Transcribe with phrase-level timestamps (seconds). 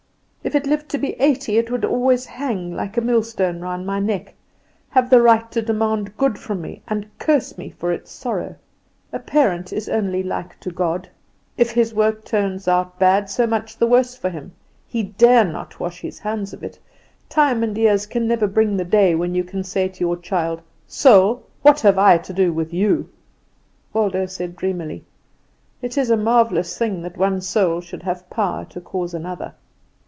[0.43, 3.99] If it lived to be eighty it would always hang like a millstone round my
[3.99, 4.33] neck,
[4.89, 8.55] have the right to demand good from me, and curse me for its sorrow.
[9.13, 11.07] A parent is only like to God
[11.57, 14.51] if his work turns out bad, so much the worse for him;
[14.87, 16.79] he dare not wash his hands of it.
[17.29, 20.59] Time and years can never bring the day when you can say to your child:
[20.87, 23.07] 'Soul, what have I to do with you?'"
[23.93, 25.05] Waldo said dreamingly:
[25.83, 29.53] "It is a marvellous thing that one soul should have power to cause another."